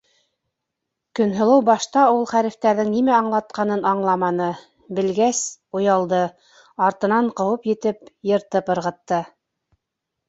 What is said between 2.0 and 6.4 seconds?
ул хәрефтәрҙең нимә аңлатҡанын аңламаны, белгәс, оялды,